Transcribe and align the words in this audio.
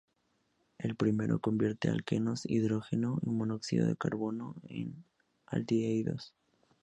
El 0.79 0.95
primero 0.95 1.37
convierte 1.39 1.87
alquenos, 1.87 2.47
hidrógeno 2.47 3.19
y 3.21 3.29
monóxido 3.29 3.85
de 3.85 3.95
carbono 3.95 4.55
en 4.63 5.05
aldehídos. 5.45 6.33